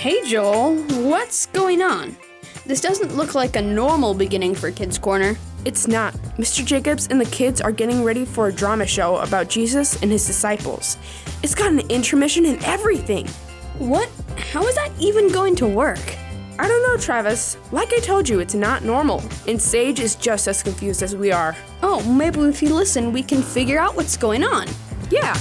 Hey 0.00 0.24
Joel, 0.24 0.76
what's 1.10 1.44
going 1.44 1.82
on? 1.82 2.16
This 2.64 2.80
doesn't 2.80 3.16
look 3.16 3.34
like 3.34 3.56
a 3.56 3.60
normal 3.60 4.14
beginning 4.14 4.54
for 4.54 4.70
Kids 4.70 4.96
Corner. 4.96 5.36
It's 5.66 5.86
not. 5.86 6.14
Mr. 6.38 6.64
Jacobs 6.64 7.08
and 7.08 7.20
the 7.20 7.26
kids 7.26 7.60
are 7.60 7.70
getting 7.70 8.02
ready 8.02 8.24
for 8.24 8.48
a 8.48 8.52
drama 8.52 8.86
show 8.86 9.16
about 9.16 9.50
Jesus 9.50 10.00
and 10.00 10.10
his 10.10 10.26
disciples. 10.26 10.96
It's 11.42 11.54
got 11.54 11.70
an 11.70 11.80
intermission 11.90 12.46
and 12.46 12.64
everything. 12.64 13.28
What? 13.76 14.08
How 14.38 14.66
is 14.66 14.74
that 14.76 14.90
even 14.98 15.30
going 15.30 15.54
to 15.56 15.66
work? 15.66 16.16
I 16.58 16.66
don't 16.66 16.82
know, 16.82 16.96
Travis. 16.96 17.58
Like 17.70 17.92
I 17.92 17.98
told 17.98 18.26
you, 18.26 18.40
it's 18.40 18.54
not 18.54 18.82
normal. 18.82 19.22
And 19.46 19.60
Sage 19.60 20.00
is 20.00 20.16
just 20.16 20.48
as 20.48 20.62
confused 20.62 21.02
as 21.02 21.14
we 21.14 21.30
are. 21.30 21.54
Oh, 21.82 22.02
maybe 22.10 22.40
if 22.40 22.62
you 22.62 22.74
listen, 22.74 23.12
we 23.12 23.22
can 23.22 23.42
figure 23.42 23.78
out 23.78 23.96
what's 23.96 24.16
going 24.16 24.44
on. 24.44 24.66
Yeah. 25.10 25.36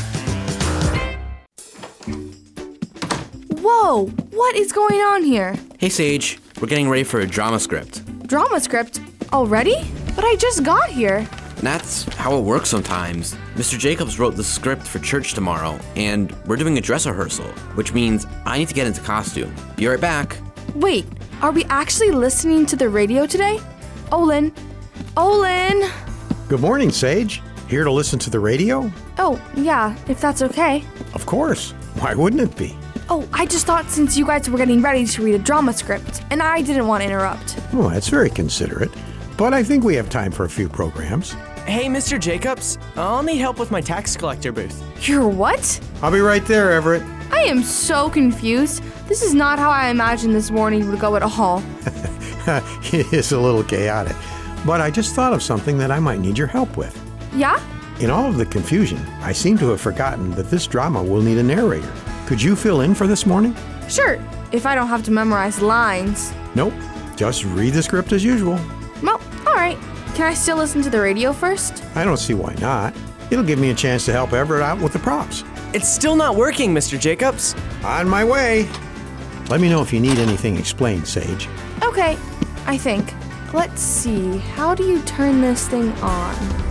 Whoa! 3.89 4.05
What 4.05 4.55
is 4.55 4.71
going 4.71 4.99
on 4.99 5.23
here? 5.23 5.55
Hey 5.79 5.89
Sage, 5.89 6.37
we're 6.61 6.67
getting 6.67 6.91
ready 6.91 7.03
for 7.03 7.21
a 7.21 7.25
drama 7.25 7.59
script. 7.59 8.05
Drama 8.27 8.59
script? 8.59 9.01
Already? 9.33 9.77
But 10.15 10.25
I 10.25 10.35
just 10.35 10.63
got 10.63 10.91
here. 10.91 11.27
That's 11.63 12.03
how 12.13 12.37
it 12.37 12.41
works 12.41 12.69
sometimes. 12.69 13.33
Mr. 13.55 13.79
Jacobs 13.79 14.19
wrote 14.19 14.35
the 14.35 14.43
script 14.43 14.83
for 14.83 14.99
church 14.99 15.33
tomorrow, 15.33 15.79
and 15.95 16.31
we're 16.45 16.55
doing 16.55 16.77
a 16.77 16.81
dress 16.81 17.07
rehearsal, 17.07 17.47
which 17.73 17.91
means 17.91 18.27
I 18.45 18.59
need 18.59 18.67
to 18.67 18.75
get 18.75 18.85
into 18.85 19.01
costume. 19.01 19.51
Be 19.75 19.87
right 19.87 19.99
back. 19.99 20.37
Wait, 20.75 21.07
are 21.41 21.51
we 21.51 21.63
actually 21.65 22.11
listening 22.11 22.67
to 22.67 22.75
the 22.75 22.89
radio 22.89 23.25
today? 23.25 23.59
Olin. 24.11 24.53
Olin! 25.17 25.89
Good 26.47 26.59
morning, 26.59 26.91
Sage. 26.91 27.41
Here 27.67 27.83
to 27.83 27.91
listen 27.91 28.19
to 28.19 28.29
the 28.29 28.39
radio? 28.39 28.93
Oh, 29.17 29.41
yeah, 29.55 29.97
if 30.07 30.21
that's 30.21 30.43
okay. 30.43 30.83
Of 31.15 31.25
course. 31.25 31.71
Why 31.95 32.13
wouldn't 32.13 32.43
it 32.43 32.55
be? 32.55 32.77
Oh, 33.11 33.27
I 33.33 33.47
just 33.47 33.65
thought 33.65 33.89
since 33.89 34.15
you 34.15 34.23
guys 34.23 34.47
were 34.47 34.57
getting 34.59 34.83
ready 34.83 35.03
to 35.03 35.23
read 35.23 35.33
a 35.33 35.39
drama 35.39 35.73
script, 35.73 36.21
and 36.29 36.43
I 36.43 36.61
didn't 36.61 36.85
want 36.85 37.01
to 37.01 37.07
interrupt. 37.07 37.57
Oh, 37.73 37.89
that's 37.89 38.07
very 38.07 38.29
considerate. 38.29 38.91
But 39.35 39.51
I 39.51 39.63
think 39.63 39.83
we 39.83 39.95
have 39.95 40.11
time 40.11 40.31
for 40.31 40.45
a 40.45 40.49
few 40.49 40.69
programs. 40.69 41.31
Hey, 41.65 41.85
Mr. 41.85 42.19
Jacobs, 42.19 42.77
I'll 42.95 43.23
need 43.23 43.37
help 43.37 43.57
with 43.57 43.71
my 43.71 43.81
tax 43.81 44.15
collector 44.15 44.51
booth. 44.51 44.83
You're 45.07 45.27
what? 45.27 45.79
I'll 46.03 46.11
be 46.11 46.19
right 46.19 46.45
there, 46.45 46.71
Everett. 46.71 47.01
I 47.31 47.45
am 47.45 47.63
so 47.63 48.11
confused. 48.11 48.83
This 49.07 49.23
is 49.23 49.33
not 49.33 49.57
how 49.57 49.71
I 49.71 49.87
imagined 49.89 50.35
this 50.35 50.51
morning 50.51 50.87
would 50.87 50.99
go 50.99 51.15
at 51.15 51.23
all. 51.23 51.63
it 52.93 53.11
is 53.11 53.31
a 53.31 53.39
little 53.39 53.63
chaotic. 53.63 54.15
But 54.67 54.81
I 54.81 54.91
just 54.91 55.15
thought 55.15 55.33
of 55.33 55.41
something 55.41 55.79
that 55.79 55.89
I 55.89 55.97
might 55.97 56.19
need 56.19 56.37
your 56.37 56.47
help 56.47 56.77
with. 56.77 56.95
Yeah? 57.33 57.59
In 57.99 58.11
all 58.11 58.27
of 58.27 58.37
the 58.37 58.45
confusion, 58.45 58.99
I 59.21 59.31
seem 59.31 59.57
to 59.57 59.69
have 59.69 59.81
forgotten 59.81 60.29
that 60.31 60.51
this 60.51 60.67
drama 60.67 61.01
will 61.01 61.23
need 61.23 61.39
a 61.39 61.43
narrator. 61.43 61.91
Could 62.29 62.39
you 62.43 62.55
fill 62.55 62.81
in 62.81 62.93
for 62.93 63.07
this 63.07 63.25
morning? 63.25 63.55
Sure, 63.87 64.19
if 64.51 64.67
I 64.67 64.75
don't 64.75 64.87
have 64.87 65.01
to 65.05 65.11
memorize 65.11 65.63
lines. 65.63 66.31
Nope. 66.53 66.75
Just 67.15 67.43
read 67.43 67.73
the 67.73 67.81
script 67.81 68.11
as 68.11 68.23
usual. 68.23 68.59
Well, 69.01 69.19
alright. 69.47 69.79
Can 70.13 70.27
I 70.27 70.35
still 70.35 70.57
listen 70.57 70.83
to 70.83 70.91
the 70.91 71.01
radio 71.01 71.33
first? 71.33 71.83
I 71.95 72.03
don't 72.03 72.17
see 72.19 72.35
why 72.35 72.53
not. 72.61 72.93
It'll 73.31 73.43
give 73.43 73.57
me 73.57 73.71
a 73.71 73.73
chance 73.73 74.05
to 74.05 74.11
help 74.11 74.33
Everett 74.33 74.61
out 74.61 74.79
with 74.79 74.93
the 74.93 74.99
props. 74.99 75.43
It's 75.73 75.89
still 75.89 76.15
not 76.15 76.35
working, 76.35 76.71
Mr. 76.71 76.99
Jacobs. 76.99 77.55
On 77.83 78.07
my 78.07 78.23
way. 78.23 78.69
Let 79.49 79.59
me 79.59 79.67
know 79.67 79.81
if 79.81 79.91
you 79.91 79.99
need 79.99 80.19
anything 80.19 80.55
explained, 80.55 81.07
Sage. 81.07 81.49
Okay, 81.81 82.15
I 82.67 82.77
think. 82.77 83.11
Let's 83.55 83.81
see, 83.81 84.37
how 84.37 84.75
do 84.75 84.83
you 84.83 85.01
turn 85.01 85.41
this 85.41 85.67
thing 85.67 85.91
on? 85.93 86.68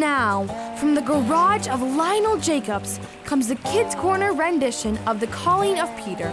Now, 0.00 0.46
from 0.78 0.94
the 0.94 1.02
garage 1.02 1.68
of 1.68 1.82
Lionel 1.82 2.38
Jacobs 2.38 2.98
comes 3.24 3.46
the 3.46 3.56
Kids 3.56 3.94
Corner 3.94 4.32
rendition 4.32 4.96
of 5.06 5.20
The 5.20 5.26
Calling 5.26 5.78
of 5.78 5.94
Peter, 5.98 6.28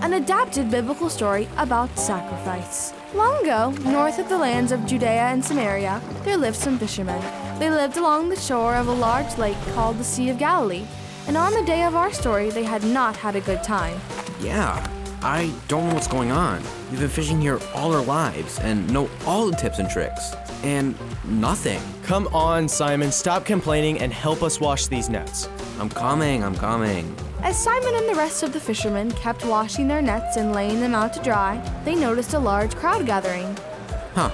an 0.00 0.14
adapted 0.14 0.70
biblical 0.70 1.10
story 1.10 1.46
about 1.58 1.96
sacrifice. 1.98 2.94
Long 3.14 3.42
ago, 3.42 3.72
north 3.90 4.18
of 4.18 4.30
the 4.30 4.38
lands 4.38 4.72
of 4.72 4.86
Judea 4.86 5.28
and 5.28 5.44
Samaria, 5.44 6.00
there 6.24 6.38
lived 6.38 6.56
some 6.56 6.78
fishermen. 6.78 7.20
They 7.58 7.70
lived 7.70 7.98
along 7.98 8.30
the 8.30 8.36
shore 8.36 8.74
of 8.74 8.88
a 8.88 8.92
large 8.92 9.36
lake 9.36 9.60
called 9.74 9.98
the 9.98 10.04
Sea 10.04 10.30
of 10.30 10.38
Galilee, 10.38 10.86
and 11.28 11.36
on 11.36 11.52
the 11.52 11.64
day 11.64 11.84
of 11.84 11.94
our 11.94 12.12
story, 12.12 12.48
they 12.48 12.64
had 12.64 12.82
not 12.84 13.16
had 13.16 13.36
a 13.36 13.42
good 13.42 13.62
time. 13.62 14.00
Yeah, 14.40 14.82
I 15.22 15.52
don't 15.68 15.86
know 15.86 15.94
what's 15.94 16.08
going 16.08 16.30
on. 16.30 16.62
We've 16.90 17.00
been 17.00 17.10
fishing 17.10 17.42
here 17.42 17.60
all 17.74 17.92
our 17.92 18.02
lives 18.02 18.58
and 18.60 18.90
know 18.90 19.10
all 19.26 19.50
the 19.50 19.56
tips 19.56 19.78
and 19.78 19.88
tricks. 19.90 20.34
And 20.62 20.94
nothing. 21.26 21.80
Come 22.04 22.26
on, 22.28 22.66
Simon, 22.68 23.12
stop 23.12 23.44
complaining 23.44 24.00
and 24.00 24.14
help 24.14 24.42
us 24.42 24.60
wash 24.60 24.86
these 24.86 25.10
nets. 25.10 25.46
I'm 25.78 25.90
coming, 25.90 26.42
I'm 26.42 26.54
coming. 26.54 27.14
As 27.42 27.62
Simon 27.62 27.94
and 27.96 28.08
the 28.08 28.14
rest 28.14 28.42
of 28.42 28.54
the 28.54 28.60
fishermen 28.60 29.10
kept 29.12 29.44
washing 29.44 29.88
their 29.88 30.00
nets 30.00 30.36
and 30.36 30.54
laying 30.54 30.80
them 30.80 30.94
out 30.94 31.12
to 31.14 31.22
dry, 31.22 31.60
they 31.84 31.94
noticed 31.94 32.32
a 32.32 32.38
large 32.38 32.74
crowd 32.74 33.04
gathering. 33.04 33.54
Huh. 34.14 34.30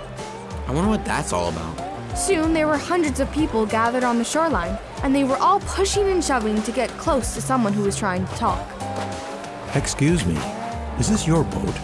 I 0.68 0.72
wonder 0.72 0.91
what 0.91 1.04
that's 1.04 1.32
all 1.32 1.48
about. 1.48 2.16
Soon 2.16 2.53
there 2.53 2.68
were 2.68 2.78
hundreds 2.78 3.18
of 3.18 3.30
people 3.32 3.66
gathered 3.66 4.04
on 4.04 4.18
the 4.18 4.24
shoreline, 4.24 4.78
and 5.03 5.14
they 5.14 5.24
were 5.24 5.36
all 5.36 5.58
pushing 5.60 6.08
and 6.10 6.22
shoving 6.24 6.62
to 6.62 6.70
get 6.70 6.91
close 6.91 7.34
to 7.34 7.42
someone 7.42 7.72
who 7.72 7.82
was 7.82 7.97
trying 7.97 8.24
to 8.26 8.34
talk. 8.36 8.64
Excuse 9.74 10.24
me. 10.24 10.38
Is 10.98 11.10
this 11.10 11.26
your 11.26 11.44
boat? 11.44 11.74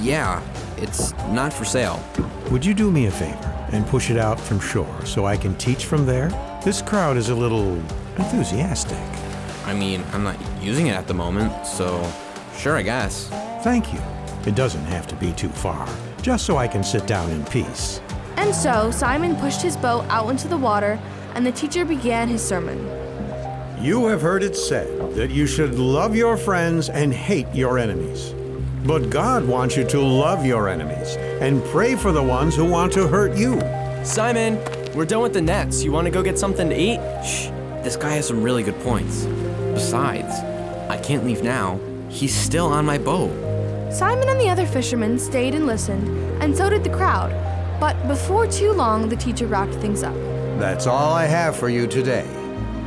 Yeah, 0.00 0.42
it's 0.78 1.12
not 1.28 1.52
for 1.52 1.66
sale. 1.66 2.02
Would 2.50 2.64
you 2.64 2.72
do 2.72 2.90
me 2.90 3.04
a 3.04 3.10
favor 3.10 3.68
and 3.70 3.86
push 3.86 4.08
it 4.08 4.16
out 4.16 4.40
from 4.40 4.60
shore 4.60 5.04
so 5.04 5.26
I 5.26 5.36
can 5.36 5.54
teach 5.56 5.84
from 5.84 6.06
there? 6.06 6.30
This 6.64 6.80
crowd 6.80 7.18
is 7.18 7.28
a 7.28 7.34
little 7.34 7.74
enthusiastic. 8.16 8.96
I 9.66 9.74
mean, 9.74 10.02
I'm 10.14 10.24
not 10.24 10.38
using 10.62 10.86
it 10.86 10.92
at 10.92 11.06
the 11.06 11.12
moment, 11.12 11.66
so 11.66 12.10
sure, 12.56 12.76
I 12.76 12.82
guess. 12.82 13.28
Thank 13.62 13.92
you. 13.92 14.00
It 14.46 14.54
doesn't 14.54 14.84
have 14.84 15.06
to 15.08 15.16
be 15.16 15.32
too 15.32 15.50
far, 15.50 15.86
just 16.22 16.46
so 16.46 16.56
I 16.56 16.66
can 16.66 16.82
sit 16.82 17.06
down 17.06 17.30
in 17.30 17.44
peace. 17.44 18.00
And 18.36 18.54
so 18.54 18.90
Simon 18.90 19.36
pushed 19.36 19.60
his 19.60 19.76
boat 19.76 20.06
out 20.08 20.30
into 20.30 20.48
the 20.48 20.56
water, 20.56 20.98
and 21.34 21.44
the 21.44 21.52
teacher 21.52 21.84
began 21.84 22.28
his 22.28 22.42
sermon. 22.42 22.78
You 23.84 24.06
have 24.06 24.22
heard 24.22 24.42
it 24.42 24.56
said 24.56 25.14
that 25.16 25.30
you 25.30 25.46
should 25.46 25.74
love 25.74 26.16
your 26.16 26.38
friends 26.38 26.88
and 26.88 27.12
hate 27.12 27.52
your 27.52 27.78
enemies. 27.78 28.32
But 28.84 29.10
God 29.10 29.46
wants 29.46 29.76
you 29.76 29.84
to 29.88 30.00
love 30.00 30.44
your 30.44 30.68
enemies 30.68 31.16
and 31.16 31.64
pray 31.64 31.96
for 31.96 32.12
the 32.12 32.22
ones 32.22 32.54
who 32.54 32.64
want 32.64 32.92
to 32.92 33.06
hurt 33.08 33.36
you. 33.36 33.60
Simon, 34.04 34.58
we're 34.94 35.04
done 35.04 35.22
with 35.22 35.32
the 35.32 35.40
nets. 35.40 35.82
You 35.82 35.92
want 35.92 36.06
to 36.06 36.10
go 36.10 36.22
get 36.22 36.38
something 36.38 36.68
to 36.68 36.76
eat? 36.76 37.00
Shh, 37.24 37.48
this 37.82 37.96
guy 37.96 38.12
has 38.12 38.26
some 38.26 38.42
really 38.42 38.62
good 38.62 38.78
points. 38.80 39.24
Besides, 39.74 40.32
I 40.88 40.98
can't 40.98 41.24
leave 41.24 41.42
now. 41.42 41.80
He's 42.08 42.34
still 42.34 42.66
on 42.66 42.86
my 42.86 42.98
boat. 42.98 43.32
Simon 43.92 44.28
and 44.28 44.40
the 44.40 44.48
other 44.48 44.66
fishermen 44.66 45.18
stayed 45.18 45.54
and 45.54 45.66
listened, 45.66 46.08
and 46.42 46.56
so 46.56 46.70
did 46.70 46.84
the 46.84 46.90
crowd. 46.90 47.30
But 47.80 48.08
before 48.08 48.46
too 48.46 48.72
long, 48.72 49.08
the 49.08 49.16
teacher 49.16 49.46
wrapped 49.46 49.74
things 49.74 50.02
up. 50.02 50.14
That's 50.58 50.86
all 50.86 51.12
I 51.12 51.26
have 51.26 51.56
for 51.56 51.68
you 51.68 51.86
today. 51.86 52.26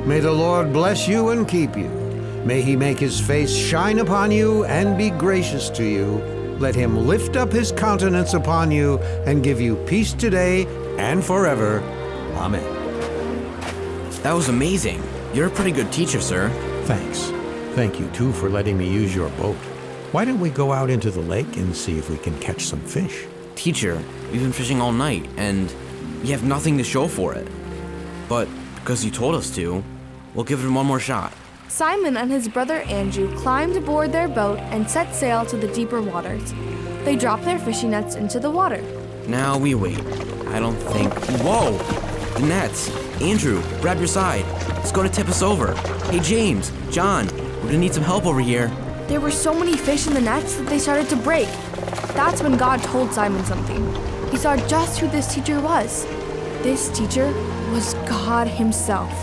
May 0.06 0.20
the 0.20 0.32
Lord 0.32 0.74
bless 0.74 1.08
you 1.08 1.30
and 1.30 1.48
keep 1.48 1.76
you. 1.78 1.99
May 2.46 2.62
he 2.62 2.76
make 2.76 3.00
his 3.00 3.20
face 3.20 3.54
shine 3.54 4.00
upon 4.00 4.32
you 4.32 4.64
and 4.66 4.98
be 4.98 5.10
gracious 5.10 5.70
to 5.72 5.84
you. 5.84 6.18
Let 6.58 6.76
him 6.76 7.08
lift 7.08 7.36
up 7.36 7.52
his 7.52 7.72
countenance 7.72 8.34
upon 8.34 8.72
you 8.72 8.98
and 9.26 9.44
give 9.44 9.62
you 9.62 9.76
peace 9.86 10.14
today 10.14 10.66
and 10.98 11.24
forever. 11.24 11.82
Amen. 12.36 12.64
That 14.24 14.34
was 14.34 14.50
amazing. 14.50 15.02
You're 15.34 15.48
a 15.48 15.52
pretty 15.52 15.72
good 15.72 15.92
teacher, 15.92 16.20
sir. 16.20 16.50
Thanks. 16.86 17.32
Thank 17.76 18.00
you, 18.00 18.10
too, 18.10 18.34
for 18.34 18.50
letting 18.50 18.78
me 18.78 18.90
use 18.90 19.16
your 19.16 19.30
boat. 19.32 19.56
Why 20.12 20.26
don't 20.26 20.40
we 20.40 20.50
go 20.50 20.74
out 20.74 20.90
into 20.90 21.12
the 21.12 21.22
lake 21.22 21.56
and 21.58 21.76
see 21.76 21.98
if 21.98 22.10
we 22.10 22.18
can 22.18 22.38
catch 22.40 22.64
some 22.64 22.82
fish? 22.82 23.26
Teacher, 23.56 24.02
we've 24.32 24.42
been 24.42 24.52
fishing 24.52 24.82
all 24.82 24.92
night, 24.92 25.30
and 25.38 25.72
we 26.22 26.30
have 26.30 26.44
nothing 26.44 26.78
to 26.78 26.84
show 26.84 27.08
for 27.08 27.36
it. 27.36 27.48
But 28.28 28.48
because 28.76 29.06
you 29.06 29.12
told 29.12 29.36
us 29.36 29.54
to, 29.56 29.84
we'll 30.34 30.46
give 30.46 30.66
it 30.66 30.70
one 30.70 30.86
more 30.86 31.00
shot. 31.00 31.32
Simon 31.70 32.18
and 32.18 32.32
his 32.32 32.48
brother 32.48 32.82
Andrew 32.82 33.32
climbed 33.38 33.78
aboard 33.78 34.12
their 34.12 34.28
boat 34.28 34.58
and 34.72 34.90
set 34.90 35.14
sail 35.14 35.46
to 35.46 35.56
the 35.56 35.68
deeper 35.68 36.02
waters. 36.02 36.52
They 37.06 37.16
dropped 37.16 37.46
their 37.46 37.60
fishing 37.60 37.92
nets 37.92 38.16
into 38.16 38.40
the 38.40 38.50
water. 38.50 38.82
Now 39.28 39.56
we 39.56 39.76
wait. 39.76 40.00
I 40.48 40.60
don't 40.60 40.76
think. 40.76 41.14
Whoa! 41.42 41.78
The 42.34 42.48
nets! 42.48 42.90
Andrew, 43.22 43.62
grab 43.82 44.00
your 44.00 44.08
side. 44.08 44.46
It's 44.80 44.92
going 44.92 45.08
to 45.08 45.14
tip 45.14 45.30
us 45.30 45.44
over. 45.44 45.76
Hey, 46.10 46.20
James, 46.20 46.72
John, 46.90 47.28
we're 47.28 47.62
going 47.62 47.74
to 47.74 47.78
need 47.78 47.94
some 47.94 48.04
help 48.04 48.26
over 48.26 48.42
here. 48.42 48.70
There 49.08 49.22
were 49.22 49.32
so 49.32 49.54
many 49.54 49.78
fish 49.78 50.08
in 50.08 50.16
the 50.16 50.22
nets 50.22 50.56
that 50.56 50.68
they 50.68 50.80
started 50.80 51.08
to 51.10 51.16
break. 51.18 51.48
That's 52.16 52.42
when 52.42 52.58
God 52.58 52.82
told 52.82 53.14
Simon 53.14 53.46
something. 53.46 53.86
He 54.32 54.38
saw 54.38 54.58
just 54.68 55.00
who 55.00 55.08
this 55.08 55.34
teacher 55.34 55.62
was. 55.62 56.06
This 56.64 56.90
teacher 56.90 57.32
was 57.72 57.94
God 58.10 58.48
Himself. 58.48 59.14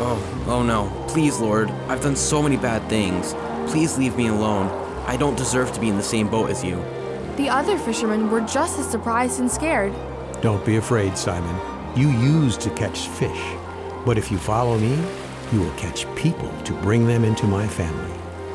Oh, 0.00 0.44
oh 0.46 0.62
no. 0.62 0.92
Please, 1.08 1.38
Lord. 1.38 1.70
I've 1.88 2.00
done 2.00 2.16
so 2.16 2.42
many 2.42 2.56
bad 2.56 2.88
things. 2.88 3.34
Please 3.70 3.98
leave 3.98 4.16
me 4.16 4.28
alone. 4.28 4.68
I 5.06 5.16
don't 5.16 5.36
deserve 5.36 5.72
to 5.72 5.80
be 5.80 5.88
in 5.88 5.96
the 5.96 6.02
same 6.02 6.28
boat 6.28 6.50
as 6.50 6.62
you. 6.62 6.76
The 7.36 7.48
other 7.48 7.78
fishermen 7.78 8.30
were 8.30 8.40
just 8.42 8.78
as 8.78 8.88
surprised 8.88 9.40
and 9.40 9.50
scared. 9.50 9.92
Don't 10.40 10.64
be 10.64 10.76
afraid, 10.76 11.16
Simon. 11.16 11.56
You 11.96 12.10
used 12.10 12.60
to 12.60 12.70
catch 12.70 13.08
fish. 13.08 13.54
But 14.04 14.18
if 14.18 14.30
you 14.30 14.38
follow 14.38 14.78
me, 14.78 14.96
you 15.52 15.60
will 15.60 15.72
catch 15.72 16.12
people 16.14 16.52
to 16.62 16.72
bring 16.74 17.06
them 17.06 17.24
into 17.24 17.46
my 17.46 17.66
family. 17.66 18.12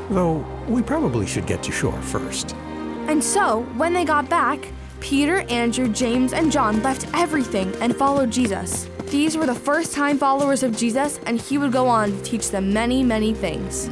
Though 0.10 0.46
we 0.68 0.82
probably 0.82 1.26
should 1.26 1.46
get 1.46 1.64
to 1.64 1.72
shore 1.72 2.02
first. 2.02 2.56
And 3.08 3.24
so, 3.24 3.64
when 3.76 3.94
they 3.94 4.06
got 4.06 4.30
back, 4.30 4.60
Peter, 5.00 5.42
Andrew, 5.50 5.90
James, 5.90 6.32
and 6.32 6.52
John 6.52 6.82
left 6.84 7.08
everything 7.14 7.76
and 7.82 7.96
followed 7.96 8.32
Jesus. 8.32 8.88
These 9.14 9.38
were 9.38 9.46
the 9.46 9.54
first 9.54 9.94
time 9.94 10.18
followers 10.18 10.64
of 10.64 10.76
Jesus, 10.76 11.20
and 11.28 11.40
he 11.40 11.60
would 11.60 11.72
go 11.72 11.88
on 11.88 12.12
to 12.12 12.24
teach 12.24 12.50
them 12.50 12.74
many, 12.74 13.04
many 13.04 13.32
things. 13.32 13.88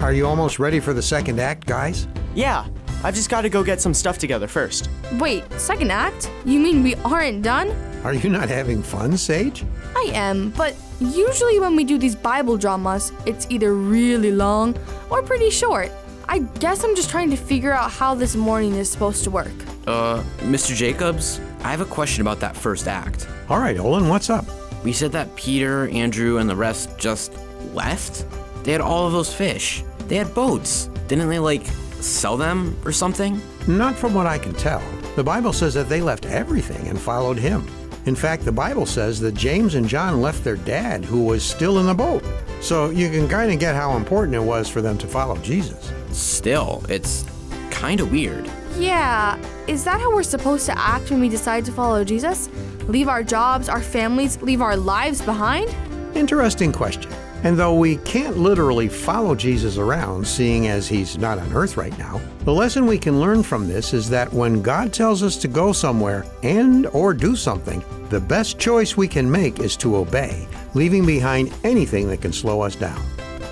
Are 0.00 0.14
you 0.14 0.26
almost 0.26 0.58
ready 0.58 0.80
for 0.80 0.94
the 0.94 1.02
second 1.02 1.38
act, 1.38 1.66
guys? 1.66 2.08
Yeah, 2.34 2.66
I've 3.04 3.14
just 3.14 3.28
got 3.28 3.42
to 3.42 3.50
go 3.50 3.62
get 3.62 3.82
some 3.82 3.92
stuff 3.92 4.16
together 4.16 4.48
first. 4.48 4.88
Wait, 5.18 5.44
second 5.60 5.92
act? 5.92 6.30
You 6.46 6.58
mean 6.58 6.82
we 6.82 6.94
aren't 7.04 7.42
done? 7.42 7.68
Are 8.02 8.14
you 8.14 8.30
not 8.30 8.48
having 8.48 8.82
fun, 8.82 9.18
Sage? 9.18 9.62
I 9.94 10.10
am, 10.14 10.52
but 10.52 10.74
usually 11.00 11.60
when 11.60 11.76
we 11.76 11.84
do 11.84 11.98
these 11.98 12.16
Bible 12.16 12.56
dramas, 12.56 13.12
it's 13.26 13.46
either 13.50 13.74
really 13.74 14.32
long 14.32 14.74
or 15.10 15.20
pretty 15.20 15.50
short. 15.50 15.90
I 16.30 16.40
guess 16.60 16.84
I'm 16.84 16.94
just 16.94 17.08
trying 17.08 17.30
to 17.30 17.36
figure 17.36 17.72
out 17.72 17.90
how 17.90 18.14
this 18.14 18.36
morning 18.36 18.74
is 18.74 18.90
supposed 18.90 19.24
to 19.24 19.30
work. 19.30 19.50
Uh, 19.86 20.22
Mr. 20.40 20.76
Jacobs, 20.76 21.40
I 21.60 21.70
have 21.70 21.80
a 21.80 21.86
question 21.86 22.20
about 22.20 22.38
that 22.40 22.54
first 22.54 22.86
act. 22.86 23.26
All 23.48 23.58
right, 23.58 23.78
Olin, 23.78 24.08
what's 24.08 24.28
up? 24.28 24.44
We 24.84 24.92
said 24.92 25.10
that 25.12 25.34
Peter, 25.36 25.88
Andrew, 25.88 26.36
and 26.36 26.48
the 26.48 26.54
rest 26.54 26.98
just 26.98 27.32
left? 27.72 28.26
They 28.62 28.72
had 28.72 28.82
all 28.82 29.06
of 29.06 29.12
those 29.12 29.32
fish. 29.32 29.82
They 30.06 30.16
had 30.16 30.34
boats. 30.34 30.90
Didn't 31.08 31.30
they, 31.30 31.38
like, 31.38 31.64
sell 32.00 32.36
them 32.36 32.78
or 32.84 32.92
something? 32.92 33.40
Not 33.66 33.96
from 33.96 34.12
what 34.12 34.26
I 34.26 34.36
can 34.36 34.52
tell. 34.52 34.82
The 35.16 35.24
Bible 35.24 35.54
says 35.54 35.72
that 35.74 35.88
they 35.88 36.02
left 36.02 36.26
everything 36.26 36.88
and 36.88 37.00
followed 37.00 37.38
him. 37.38 37.66
In 38.04 38.14
fact, 38.14 38.44
the 38.44 38.52
Bible 38.52 38.84
says 38.84 39.18
that 39.20 39.34
James 39.34 39.74
and 39.74 39.88
John 39.88 40.20
left 40.20 40.44
their 40.44 40.56
dad, 40.56 41.06
who 41.06 41.24
was 41.24 41.42
still 41.42 41.78
in 41.78 41.86
the 41.86 41.94
boat. 41.94 42.22
So 42.60 42.90
you 42.90 43.08
can 43.08 43.28
kind 43.28 43.50
of 43.50 43.58
get 43.58 43.74
how 43.74 43.96
important 43.96 44.34
it 44.34 44.40
was 44.40 44.68
for 44.68 44.82
them 44.82 44.98
to 44.98 45.06
follow 45.06 45.38
Jesus. 45.38 45.90
Still, 46.18 46.84
it's 46.88 47.24
kind 47.70 48.00
of 48.00 48.10
weird. 48.10 48.50
Yeah, 48.76 49.38
is 49.68 49.84
that 49.84 50.00
how 50.00 50.12
we're 50.12 50.24
supposed 50.24 50.66
to 50.66 50.76
act 50.76 51.10
when 51.10 51.20
we 51.20 51.28
decide 51.28 51.64
to 51.66 51.72
follow 51.72 52.02
Jesus? 52.02 52.48
Leave 52.88 53.08
our 53.08 53.22
jobs, 53.22 53.68
our 53.68 53.80
families, 53.80 54.40
leave 54.42 54.60
our 54.60 54.76
lives 54.76 55.22
behind? 55.22 55.72
Interesting 56.16 56.72
question. 56.72 57.12
And 57.44 57.56
though 57.56 57.74
we 57.74 57.98
can't 57.98 58.36
literally 58.36 58.88
follow 58.88 59.36
Jesus 59.36 59.78
around, 59.78 60.26
seeing 60.26 60.66
as 60.66 60.88
he's 60.88 61.16
not 61.18 61.38
on 61.38 61.52
earth 61.52 61.76
right 61.76 61.96
now, 61.96 62.20
the 62.40 62.52
lesson 62.52 62.86
we 62.86 62.98
can 62.98 63.20
learn 63.20 63.44
from 63.44 63.68
this 63.68 63.94
is 63.94 64.10
that 64.10 64.32
when 64.32 64.60
God 64.60 64.92
tells 64.92 65.22
us 65.22 65.36
to 65.36 65.48
go 65.48 65.72
somewhere 65.72 66.24
and 66.42 66.86
or 66.88 67.14
do 67.14 67.36
something, 67.36 67.84
the 68.08 68.20
best 68.20 68.58
choice 68.58 68.96
we 68.96 69.06
can 69.06 69.30
make 69.30 69.60
is 69.60 69.76
to 69.76 69.94
obey, 69.94 70.48
leaving 70.74 71.06
behind 71.06 71.54
anything 71.62 72.08
that 72.08 72.20
can 72.20 72.32
slow 72.32 72.60
us 72.60 72.74
down. 72.74 73.00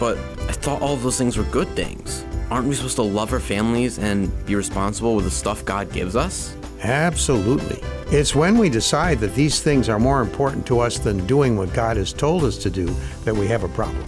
But 0.01 0.19
I 0.19 0.53
thought 0.53 0.83
all 0.83 0.95
of 0.95 1.05
those 1.05 1.17
things 1.17 1.37
were 1.37 1.45
good 1.45 1.69
things. 1.69 2.25
Aren't 2.49 2.69
we 2.69 2.77
supposed 2.77 2.97
to 2.97 3.03
love 3.03 3.33
our 3.33 3.41
families 3.41 3.99
and 3.99 4.31
be 4.47 4.55
responsible 4.55 5.17
with 5.17 5.25
the 5.25 5.31
stuff 5.31 5.65
God 5.65 5.93
gives 5.93 6.15
us? 6.15 6.57
Absolutely. 6.83 7.81
It's 8.09 8.37
when 8.37 8.57
we 8.57 8.69
decide 8.69 9.19
that 9.19 9.35
these 9.35 9.61
things 9.61 9.89
are 9.89 9.99
more 9.99 10.21
important 10.21 10.65
to 10.69 10.79
us 10.79 10.99
than 10.99 11.27
doing 11.27 11.57
what 11.57 11.73
God 11.73 11.97
has 11.97 12.13
told 12.13 12.45
us 12.45 12.57
to 12.59 12.71
do 12.71 12.95
that 13.25 13.35
we 13.35 13.49
have 13.49 13.65
a 13.65 13.69
problem. 13.71 14.05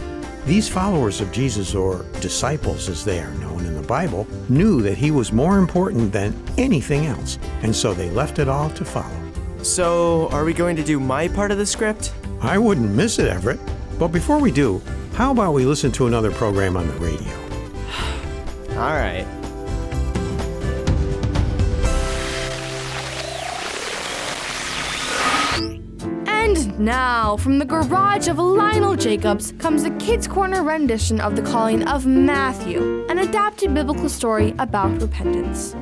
These 0.46 0.69
followers 0.69 1.20
of 1.20 1.32
Jesus, 1.32 1.75
or 1.75 2.05
disciples 2.20 2.88
as 2.88 3.05
they 3.05 3.19
are 3.19 3.35
known 3.35 3.67
in 3.67 3.75
the 3.75 3.87
Bible, 3.87 4.26
knew 4.49 4.82
that 4.82 4.96
he 4.96 5.11
was 5.11 5.32
more 5.32 5.58
important 5.58 6.12
than 6.12 6.40
anything 6.56 7.06
else, 7.06 7.40
and 7.62 7.75
so 7.75 7.93
they 7.93 8.08
left 8.11 8.38
it 8.38 8.49
all 8.49 8.70
to 8.70 8.85
follow. 8.85 9.20
So, 9.62 10.29
are 10.29 10.44
we 10.44 10.55
going 10.55 10.76
to 10.76 10.85
do 10.85 11.00
my 11.00 11.26
part 11.26 11.50
of 11.50 11.58
the 11.58 11.67
script? 11.67 12.14
I 12.40 12.56
wouldn't 12.56 12.93
miss 12.93 13.19
it, 13.19 13.26
Everett. 13.26 13.61
But 13.99 14.08
before 14.08 14.38
we 14.38 14.52
do, 14.52 14.81
how 15.14 15.32
about 15.32 15.52
we 15.52 15.67
listen 15.67 15.90
to 15.93 16.06
another 16.06 16.31
program 16.31 16.76
on 16.76 16.87
the 16.87 16.94
radio? 16.94 17.47
All 18.78 18.94
right. 18.94 19.26
And 26.28 26.78
now, 26.78 27.36
from 27.38 27.58
the 27.58 27.64
garage 27.64 28.28
of 28.28 28.38
Lionel 28.38 28.94
Jacobs 28.94 29.52
comes 29.58 29.82
the 29.82 29.90
Kids 29.98 30.28
Corner 30.28 30.62
rendition 30.62 31.20
of 31.20 31.34
the 31.34 31.42
calling 31.42 31.88
of 31.88 32.06
Matthew, 32.06 33.04
an 33.08 33.19
adapted 33.19 33.75
biblical 33.75 34.08
story 34.08 34.54
about 34.60 35.02
repentance. 35.02 35.75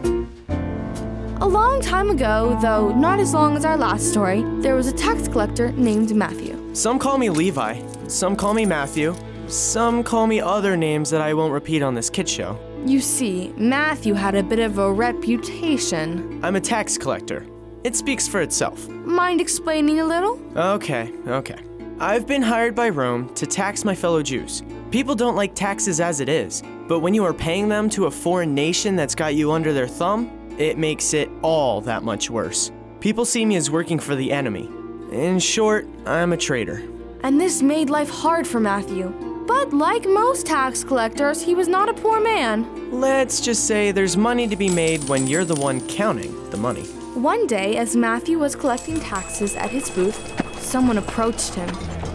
A 1.43 1.47
long 1.47 1.83
time 1.83 2.09
ago, 2.09 2.59
though 2.63 2.95
not 2.95 3.21
as 3.21 3.35
long 3.35 3.59
as 3.59 3.67
our 3.67 3.77
last 3.77 4.11
story, 4.11 4.43
there 4.61 4.75
was 4.75 4.87
a 4.87 4.93
tax 4.93 5.29
collector 5.29 5.71
named 5.73 6.17
Matthew. 6.17 6.59
Some 6.75 6.99
call 6.99 7.19
me 7.19 7.29
Levi, 7.29 7.79
some 8.09 8.37
call 8.37 8.55
me 8.55 8.65
Matthew, 8.65 9.15
some 9.49 10.03
call 10.03 10.27
me 10.27 10.41
other 10.41 10.79
names 10.79 11.11
that 11.11 11.21
I 11.21 11.35
won't 11.35 11.53
repeat 11.53 11.83
on 11.83 11.95
this 11.95 12.09
kid 12.09 12.27
show. 12.27 12.59
You 12.87 13.01
see, 13.01 13.53
Matthew 13.57 14.15
had 14.15 14.37
a 14.37 14.45
bit 14.45 14.61
of 14.61 14.79
a 14.79 14.93
reputation. 14.93 16.39
I'm 16.45 16.55
a 16.55 16.61
tax 16.61 16.97
collector. 16.97 17.45
It 17.83 17.97
speaks 17.97 18.29
for 18.29 18.41
itself. 18.41 18.89
Mind 18.89 19.41
explaining 19.41 19.99
a 19.99 20.05
little? 20.05 20.41
Okay, 20.57 21.13
okay. 21.27 21.59
I've 21.99 22.29
been 22.29 22.43
hired 22.43 22.77
by 22.77 22.91
Rome 22.91 23.35
to 23.35 23.45
tax 23.45 23.85
my 23.85 23.97
fellow 23.97 24.23
Jews. 24.23 24.63
People 24.93 25.17
don't 25.17 25.35
like 25.35 25.53
taxes 25.57 25.99
as 25.99 26.21
it 26.21 26.29
is, 26.29 26.63
but 26.87 27.01
when 27.01 27.13
you 27.13 27.25
are 27.25 27.35
paying 27.35 27.69
them 27.69 27.91
to 27.91 28.07
a 28.07 28.11
foreign 28.11 28.55
nation 28.55 28.95
that's 28.95 29.17
got 29.17 29.35
you 29.35 29.51
under 29.51 29.73
their 29.73 29.89
thumb, 29.89 30.31
it 30.57 30.79
makes 30.79 31.13
it 31.13 31.29
all 31.43 31.81
that 31.81 32.05
much 32.05 32.31
worse. 32.31 32.71
People 33.01 33.25
see 33.25 33.45
me 33.45 33.57
as 33.57 33.69
working 33.69 33.99
for 33.99 34.15
the 34.15 34.31
enemy. 34.31 34.71
In 35.11 35.41
short, 35.41 35.89
I'm 36.07 36.33
a 36.33 36.37
traitor. 36.37 36.85
And 37.25 37.41
this 37.41 37.63
made 37.63 37.91
life 37.91 38.11
hard 38.11 38.47
for 38.47 38.61
Matthew. 38.61 39.13
But 39.47 39.73
like 39.73 40.05
most 40.05 40.47
tax 40.47 40.83
collectors, 40.83 41.41
he 41.41 41.55
was 41.55 41.69
not 41.69 41.89
a 41.89 41.95
poor 41.95 42.21
man. 42.21 42.91
Let's 42.91 43.41
just 43.41 43.67
say 43.67 43.93
there's 43.93 44.17
money 44.17 44.49
to 44.49 44.57
be 44.57 44.69
made 44.69 45.05
when 45.09 45.27
you're 45.27 45.45
the 45.45 45.55
one 45.55 45.87
counting 45.89 46.51
the 46.51 46.57
money. 46.57 46.83
One 47.15 47.47
day, 47.47 47.77
as 47.77 47.95
Matthew 47.97 48.39
was 48.39 48.57
collecting 48.57 49.01
taxes 49.01 49.55
at 49.55 49.71
his 49.71 49.89
booth, 49.91 50.21
someone 50.61 50.99
approached 50.99 51.55
him. 51.55 51.69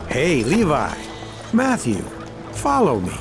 Hey, 0.09 0.43
Levi. 0.43 0.93
Matthew, 1.53 2.01
follow 2.51 2.99
me. 2.99 3.17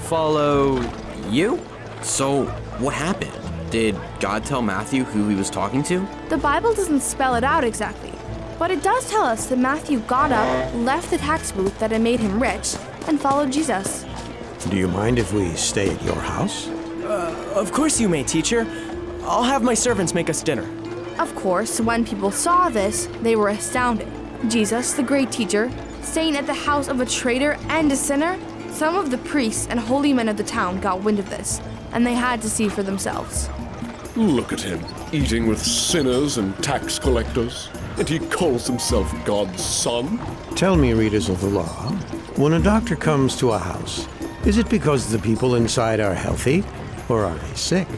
Follow 0.00 0.80
you? 1.28 1.60
So, 2.02 2.46
what 2.78 2.94
happened? 2.94 3.32
Did 3.70 3.96
God 4.20 4.44
tell 4.44 4.62
Matthew 4.62 5.04
who 5.04 5.28
he 5.28 5.34
was 5.34 5.50
talking 5.50 5.82
to? 5.84 6.06
The 6.28 6.38
Bible 6.38 6.72
doesn't 6.72 7.00
spell 7.00 7.34
it 7.34 7.44
out 7.44 7.64
exactly, 7.64 8.12
but 8.58 8.70
it 8.70 8.82
does 8.82 9.08
tell 9.10 9.24
us 9.24 9.46
that 9.46 9.58
Matthew 9.58 10.00
got 10.00 10.32
up, 10.32 10.74
left 10.74 11.10
the 11.10 11.18
tax 11.18 11.52
booth 11.52 11.78
that 11.78 11.90
had 11.90 12.00
made 12.00 12.20
him 12.20 12.42
rich, 12.42 12.76
and 13.06 13.20
followed 13.20 13.52
Jesus. 13.52 14.04
Do 14.70 14.76
you 14.76 14.88
mind 14.88 15.18
if 15.18 15.32
we 15.32 15.50
stay 15.54 15.94
at 15.94 16.02
your 16.02 16.16
house? 16.16 16.68
Uh, 16.68 17.52
of 17.54 17.72
course 17.72 18.00
you 18.00 18.08
may, 18.08 18.24
teacher. 18.24 18.66
I'll 19.22 19.42
have 19.42 19.62
my 19.62 19.74
servants 19.74 20.14
make 20.14 20.30
us 20.30 20.42
dinner. 20.42 20.68
Of 21.18 21.34
course, 21.34 21.80
when 21.80 22.04
people 22.04 22.30
saw 22.30 22.68
this, 22.68 23.08
they 23.22 23.36
were 23.36 23.48
astounded. 23.48 24.08
Jesus, 24.48 24.92
the 24.92 25.02
great 25.02 25.32
teacher, 25.32 25.70
staying 26.02 26.36
at 26.36 26.46
the 26.46 26.54
house 26.54 26.88
of 26.88 27.00
a 27.00 27.06
traitor 27.06 27.56
and 27.68 27.90
a 27.90 27.96
sinner? 27.96 28.38
Some 28.70 28.96
of 28.96 29.10
the 29.10 29.18
priests 29.18 29.66
and 29.68 29.80
holy 29.80 30.12
men 30.12 30.28
of 30.28 30.36
the 30.36 30.44
town 30.44 30.80
got 30.80 31.02
wind 31.02 31.18
of 31.18 31.30
this, 31.30 31.60
and 31.92 32.06
they 32.06 32.14
had 32.14 32.42
to 32.42 32.50
see 32.50 32.68
for 32.68 32.82
themselves. 32.82 33.48
Look 34.16 34.52
at 34.52 34.60
him, 34.60 34.84
eating 35.12 35.46
with 35.46 35.58
sinners 35.58 36.38
and 36.38 36.56
tax 36.62 36.98
collectors, 36.98 37.70
and 37.98 38.08
he 38.08 38.18
calls 38.18 38.66
himself 38.66 39.12
God's 39.24 39.64
son. 39.64 40.18
Tell 40.54 40.76
me, 40.76 40.92
readers 40.92 41.28
of 41.28 41.40
the 41.40 41.48
law, 41.48 41.90
when 42.36 42.52
a 42.54 42.60
doctor 42.60 42.96
comes 42.96 43.36
to 43.36 43.52
a 43.52 43.58
house, 43.58 44.06
is 44.44 44.58
it 44.58 44.68
because 44.68 45.10
the 45.10 45.18
people 45.18 45.54
inside 45.54 46.00
are 46.00 46.14
healthy, 46.14 46.64
or 47.08 47.24
are 47.24 47.36
they 47.36 47.54
sick? 47.54 47.88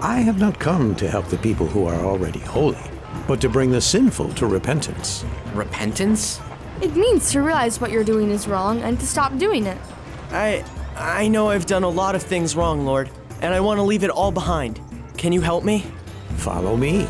I 0.00 0.18
have 0.20 0.38
not 0.38 0.58
come 0.58 0.94
to 0.96 1.08
help 1.08 1.26
the 1.26 1.38
people 1.38 1.66
who 1.66 1.86
are 1.86 2.04
already 2.04 2.40
holy, 2.40 2.78
but 3.28 3.40
to 3.42 3.48
bring 3.48 3.70
the 3.70 3.80
sinful 3.80 4.34
to 4.34 4.46
repentance. 4.46 5.24
Repentance? 5.54 6.40
It 6.80 6.96
means 6.96 7.30
to 7.32 7.42
realize 7.42 7.80
what 7.80 7.92
you're 7.92 8.02
doing 8.02 8.30
is 8.30 8.48
wrong 8.48 8.82
and 8.82 8.98
to 8.98 9.06
stop 9.06 9.38
doing 9.38 9.66
it. 9.66 9.78
I 10.32 10.64
I 10.96 11.28
know 11.28 11.48
I've 11.50 11.66
done 11.66 11.84
a 11.84 11.88
lot 11.88 12.14
of 12.14 12.22
things 12.22 12.56
wrong, 12.56 12.84
Lord, 12.84 13.10
and 13.40 13.54
I 13.54 13.60
want 13.60 13.78
to 13.78 13.82
leave 13.82 14.04
it 14.04 14.10
all 14.10 14.32
behind. 14.32 14.80
Can 15.16 15.32
you 15.32 15.40
help 15.40 15.64
me? 15.64 15.86
Follow 16.36 16.76
me. 16.76 17.06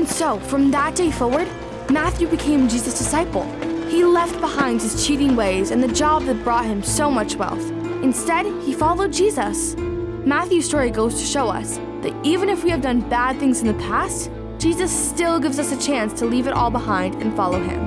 And 0.00 0.08
so, 0.08 0.38
from 0.38 0.70
that 0.70 0.96
day 0.96 1.10
forward, 1.10 1.46
Matthew 1.90 2.26
became 2.26 2.70
Jesus' 2.70 2.96
disciple. 2.96 3.44
He 3.90 4.02
left 4.02 4.40
behind 4.40 4.80
his 4.80 5.06
cheating 5.06 5.36
ways 5.36 5.72
and 5.72 5.82
the 5.82 5.92
job 5.92 6.24
that 6.24 6.42
brought 6.42 6.64
him 6.64 6.82
so 6.82 7.10
much 7.10 7.36
wealth. 7.36 7.70
Instead, 8.02 8.46
he 8.62 8.72
followed 8.72 9.12
Jesus. 9.12 9.76
Matthew's 9.76 10.64
story 10.64 10.90
goes 10.90 11.20
to 11.20 11.26
show 11.26 11.48
us 11.48 11.76
that 12.00 12.16
even 12.24 12.48
if 12.48 12.64
we 12.64 12.70
have 12.70 12.80
done 12.80 13.06
bad 13.10 13.38
things 13.38 13.60
in 13.60 13.66
the 13.66 13.74
past, 13.74 14.30
Jesus 14.56 14.90
still 14.90 15.38
gives 15.38 15.58
us 15.58 15.70
a 15.70 15.78
chance 15.78 16.18
to 16.18 16.24
leave 16.24 16.46
it 16.46 16.54
all 16.54 16.70
behind 16.70 17.16
and 17.16 17.36
follow 17.36 17.62
him. 17.62 17.84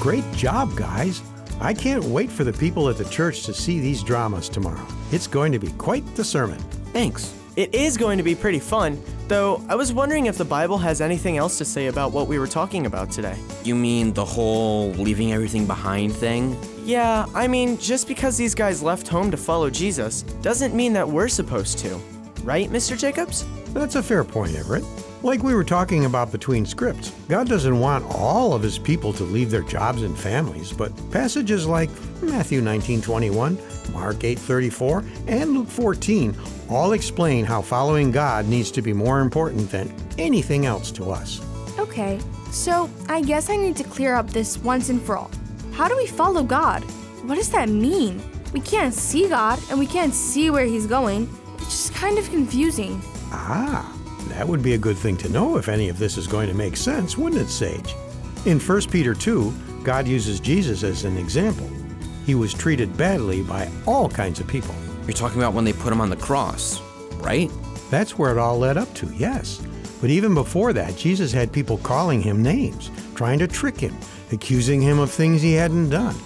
Great 0.00 0.28
job, 0.32 0.74
guys. 0.74 1.22
I 1.60 1.72
can't 1.72 2.04
wait 2.04 2.30
for 2.30 2.44
the 2.44 2.52
people 2.52 2.88
at 2.88 2.98
the 2.98 3.04
church 3.06 3.44
to 3.44 3.54
see 3.54 3.80
these 3.80 4.02
dramas 4.02 4.48
tomorrow. 4.48 4.86
It's 5.10 5.26
going 5.26 5.52
to 5.52 5.58
be 5.58 5.70
quite 5.72 6.04
the 6.14 6.24
sermon. 6.24 6.58
Thanks. 6.92 7.34
It 7.56 7.74
is 7.74 7.96
going 7.96 8.18
to 8.18 8.22
be 8.22 8.34
pretty 8.34 8.58
fun, 8.58 9.02
though 9.28 9.62
I 9.66 9.76
was 9.76 9.90
wondering 9.90 10.26
if 10.26 10.36
the 10.36 10.44
Bible 10.44 10.76
has 10.76 11.00
anything 11.00 11.38
else 11.38 11.56
to 11.56 11.64
say 11.64 11.86
about 11.86 12.12
what 12.12 12.28
we 12.28 12.38
were 12.38 12.46
talking 12.46 12.84
about 12.84 13.10
today. 13.10 13.34
You 13.64 13.74
mean 13.74 14.12
the 14.12 14.24
whole 14.24 14.90
leaving 14.90 15.32
everything 15.32 15.66
behind 15.66 16.12
thing? 16.12 16.54
Yeah, 16.84 17.24
I 17.34 17.48
mean, 17.48 17.78
just 17.78 18.08
because 18.08 18.36
these 18.36 18.54
guys 18.54 18.82
left 18.82 19.08
home 19.08 19.30
to 19.30 19.38
follow 19.38 19.70
Jesus 19.70 20.22
doesn't 20.42 20.74
mean 20.74 20.92
that 20.92 21.08
we're 21.08 21.28
supposed 21.28 21.78
to. 21.78 21.98
Right, 22.42 22.68
Mr. 22.68 22.98
Jacobs? 22.98 23.46
That's 23.72 23.94
a 23.94 24.02
fair 24.02 24.22
point, 24.22 24.54
Everett. 24.54 24.84
Like 25.22 25.42
we 25.42 25.54
were 25.54 25.64
talking 25.64 26.04
about 26.04 26.30
between 26.30 26.66
scripts, 26.66 27.10
God 27.28 27.48
doesn't 27.48 27.80
want 27.80 28.04
all 28.14 28.52
of 28.52 28.62
his 28.62 28.78
people 28.78 29.12
to 29.14 29.24
leave 29.24 29.50
their 29.50 29.62
jobs 29.62 30.02
and 30.02 30.16
families, 30.16 30.72
but 30.72 30.92
passages 31.10 31.66
like 31.66 31.90
Matthew 32.22 32.60
19:21, 32.60 33.58
Mark 33.92 34.24
8:34, 34.24 35.04
and 35.26 35.52
Luke 35.52 35.68
14 35.68 36.36
all 36.68 36.92
explain 36.92 37.44
how 37.44 37.62
following 37.62 38.10
God 38.10 38.46
needs 38.46 38.70
to 38.72 38.82
be 38.82 38.92
more 38.92 39.20
important 39.20 39.70
than 39.70 39.92
anything 40.18 40.66
else 40.66 40.90
to 40.92 41.10
us. 41.10 41.40
Okay, 41.78 42.20
so 42.50 42.90
I 43.08 43.22
guess 43.22 43.48
I 43.48 43.56
need 43.56 43.76
to 43.76 43.84
clear 43.84 44.14
up 44.14 44.30
this 44.30 44.58
once 44.58 44.90
and 44.90 45.00
for 45.00 45.16
all. 45.16 45.30
How 45.72 45.88
do 45.88 45.96
we 45.96 46.06
follow 46.06 46.42
God? 46.42 46.82
What 47.24 47.36
does 47.36 47.50
that 47.50 47.68
mean? 47.68 48.22
We 48.52 48.60
can't 48.60 48.94
see 48.94 49.28
God 49.28 49.58
and 49.70 49.78
we 49.78 49.86
can't 49.86 50.14
see 50.14 50.50
where 50.50 50.66
He's 50.66 50.86
going. 50.86 51.28
It's 51.58 51.88
just 51.88 51.94
kind 51.94 52.18
of 52.18 52.28
confusing. 52.30 53.00
Ah, 53.32 53.95
that 54.30 54.46
would 54.46 54.62
be 54.62 54.74
a 54.74 54.78
good 54.78 54.96
thing 54.96 55.16
to 55.18 55.28
know 55.28 55.56
if 55.56 55.68
any 55.68 55.88
of 55.88 55.98
this 55.98 56.16
is 56.16 56.26
going 56.26 56.48
to 56.48 56.54
make 56.54 56.76
sense, 56.76 57.16
wouldn't 57.16 57.42
it, 57.42 57.48
Sage? 57.48 57.94
In 58.44 58.60
1 58.60 58.80
Peter 58.90 59.14
2, 59.14 59.52
God 59.82 60.06
uses 60.06 60.40
Jesus 60.40 60.82
as 60.82 61.04
an 61.04 61.16
example. 61.16 61.68
He 62.24 62.34
was 62.34 62.52
treated 62.52 62.96
badly 62.96 63.42
by 63.42 63.70
all 63.86 64.08
kinds 64.08 64.40
of 64.40 64.48
people. 64.48 64.74
You're 65.02 65.14
talking 65.14 65.38
about 65.38 65.52
when 65.54 65.64
they 65.64 65.72
put 65.72 65.92
him 65.92 66.00
on 66.00 66.10
the 66.10 66.16
cross, 66.16 66.80
right? 67.18 67.50
That's 67.90 68.18
where 68.18 68.32
it 68.32 68.38
all 68.38 68.58
led 68.58 68.76
up 68.76 68.92
to, 68.94 69.06
yes. 69.14 69.62
But 70.00 70.10
even 70.10 70.34
before 70.34 70.72
that, 70.72 70.96
Jesus 70.96 71.32
had 71.32 71.52
people 71.52 71.78
calling 71.78 72.20
him 72.20 72.42
names, 72.42 72.90
trying 73.14 73.38
to 73.38 73.46
trick 73.46 73.78
him, 73.78 73.96
accusing 74.32 74.80
him 74.80 74.98
of 74.98 75.10
things 75.10 75.40
he 75.40 75.52
hadn't 75.52 75.90
done. 75.90 76.16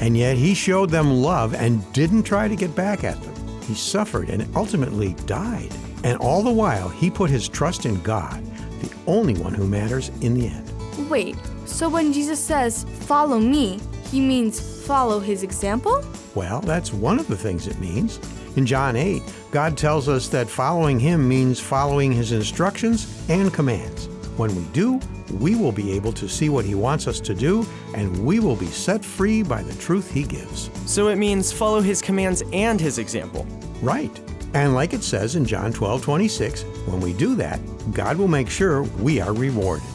And 0.00 0.16
yet 0.16 0.36
he 0.36 0.54
showed 0.54 0.90
them 0.90 1.10
love 1.10 1.54
and 1.54 1.92
didn't 1.92 2.22
try 2.22 2.48
to 2.48 2.56
get 2.56 2.74
back 2.74 3.04
at 3.04 3.20
them. 3.22 3.34
He 3.62 3.74
suffered 3.74 4.30
and 4.30 4.48
ultimately 4.56 5.14
died. 5.26 5.72
And 6.04 6.18
all 6.18 6.42
the 6.42 6.50
while, 6.50 6.88
he 6.88 7.10
put 7.10 7.30
his 7.30 7.48
trust 7.48 7.86
in 7.86 8.00
God, 8.02 8.44
the 8.80 8.92
only 9.06 9.34
one 9.34 9.54
who 9.54 9.66
matters 9.66 10.10
in 10.20 10.34
the 10.34 10.46
end. 10.46 11.10
Wait, 11.10 11.36
so 11.66 11.88
when 11.88 12.12
Jesus 12.12 12.42
says, 12.42 12.84
follow 13.00 13.38
me, 13.38 13.80
he 14.10 14.20
means 14.20 14.60
follow 14.86 15.20
his 15.20 15.42
example? 15.42 16.04
Well, 16.34 16.60
that's 16.60 16.92
one 16.92 17.18
of 17.18 17.28
the 17.28 17.36
things 17.36 17.66
it 17.66 17.78
means. 17.78 18.18
In 18.56 18.66
John 18.66 18.96
8, 18.96 19.22
God 19.52 19.76
tells 19.76 20.08
us 20.08 20.28
that 20.28 20.48
following 20.48 20.98
Him 20.98 21.28
means 21.28 21.60
following 21.60 22.10
His 22.10 22.32
instructions 22.32 23.24
and 23.28 23.54
commands. 23.54 24.08
When 24.36 24.54
we 24.56 24.64
do, 24.72 25.00
we 25.38 25.54
will 25.54 25.70
be 25.70 25.92
able 25.92 26.12
to 26.14 26.28
see 26.28 26.48
what 26.48 26.64
He 26.64 26.74
wants 26.74 27.06
us 27.06 27.20
to 27.20 27.34
do, 27.34 27.64
and 27.94 28.24
we 28.24 28.40
will 28.40 28.56
be 28.56 28.66
set 28.66 29.04
free 29.04 29.44
by 29.44 29.62
the 29.62 29.74
truth 29.74 30.10
He 30.10 30.24
gives. 30.24 30.68
So 30.90 31.08
it 31.08 31.16
means 31.16 31.52
follow 31.52 31.80
his 31.80 32.02
commands 32.02 32.42
and 32.52 32.80
his 32.80 32.98
example. 32.98 33.46
Right. 33.80 34.10
And 34.54 34.74
like 34.74 34.92
it 34.92 35.02
says 35.02 35.36
in 35.36 35.44
John 35.44 35.72
12 35.72 36.02
26, 36.02 36.62
when 36.86 37.00
we 37.00 37.12
do 37.12 37.34
that, 37.36 37.60
God 37.92 38.16
will 38.16 38.28
make 38.28 38.50
sure 38.50 38.82
we 38.82 39.20
are 39.20 39.32
rewarded. 39.32 39.86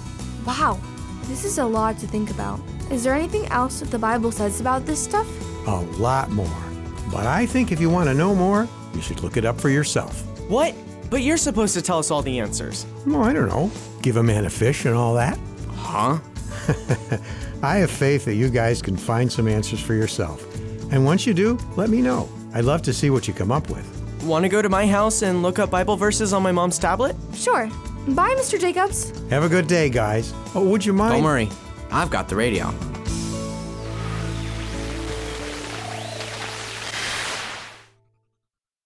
Wow, 0.46 0.80
this 1.24 1.44
is 1.44 1.58
a 1.58 1.66
lot 1.66 1.98
to 2.00 2.08
think 2.08 2.30
about. 2.30 2.60
Is 2.92 3.04
there 3.04 3.14
anything 3.14 3.46
else 3.48 3.80
that 3.80 3.92
the 3.92 4.00
Bible 4.00 4.32
says 4.32 4.62
about 4.62 4.86
this 4.86 5.04
stuff? 5.04 5.28
A 5.68 5.82
lot 5.98 6.30
more. 6.30 6.64
But 7.12 7.26
I 7.26 7.46
think 7.46 7.72
if 7.72 7.80
you 7.82 7.90
want 7.90 8.10
to 8.10 8.14
know 8.14 8.36
more, 8.36 8.68
you 8.94 9.02
should 9.02 9.22
look 9.22 9.38
it 9.38 9.46
up 9.46 9.60
for 9.60 9.70
yourself. 9.70 10.22
What? 10.50 10.76
But 11.10 11.22
you're 11.22 11.38
supposed 11.38 11.74
to 11.76 11.82
tell 11.82 12.00
us 12.00 12.12
all 12.12 12.22
the 12.22 12.40
answers. 12.40 12.86
Oh, 13.08 13.22
I 13.22 13.34
don't 13.34 13.48
know. 13.48 13.72
Give 14.02 14.18
a 14.18 14.24
man 14.24 14.46
a 14.46 14.50
fish 14.50 14.86
and 14.86 14.96
all 14.96 15.14
that. 15.16 15.38
Huh? 15.76 16.20
I 17.64 17.78
have 17.78 17.92
faith 17.92 18.26
that 18.26 18.36
you 18.36 18.50
guys 18.50 18.82
can 18.82 18.96
find 18.98 19.32
some 19.32 19.48
answers 19.48 19.82
for 19.82 19.94
yourself. 19.94 20.44
And 20.92 21.06
once 21.06 21.26
you 21.26 21.34
do, 21.34 21.58
let 21.76 21.90
me 21.90 22.02
know. 22.02 22.30
I'd 22.54 22.66
love 22.66 22.82
to 22.84 22.94
see 22.94 23.10
what 23.10 23.28
you 23.28 23.34
come 23.34 23.52
up 23.52 23.70
with. 23.70 23.95
Want 24.26 24.42
to 24.44 24.50
go 24.50 24.60
to 24.60 24.70
my 24.70 24.88
house 24.88 25.22
and 25.22 25.44
look 25.44 25.60
up 25.60 25.70
Bible 25.70 25.96
verses 25.98 26.34
on 26.34 26.42
my 26.42 26.52
mom's 26.52 26.80
tablet? 26.80 27.16
Sure. 27.36 27.68
Bye, 28.08 28.34
Mr. 28.40 28.60
Jacobs. 28.60 29.12
Have 29.30 29.44
a 29.44 29.50
good 29.50 29.68
day, 29.68 29.88
guys. 29.88 30.34
Oh, 30.56 30.64
would 30.64 30.84
you 30.84 30.94
mind? 30.94 31.14
Don't 31.14 31.24
worry. 31.24 31.48
I've 31.92 32.10
got 32.10 32.28
the 32.28 32.36
radio. 32.36 32.74